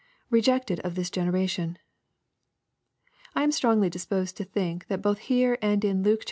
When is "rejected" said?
0.31-0.79